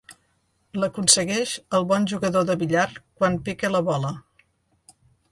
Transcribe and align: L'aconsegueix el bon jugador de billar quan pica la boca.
L'aconsegueix 0.83 1.51
el 1.79 1.85
bon 1.91 2.07
jugador 2.11 2.47
de 2.51 2.55
billar 2.63 2.85
quan 3.01 3.37
pica 3.49 3.71
la 3.75 3.83
boca. 3.91 4.15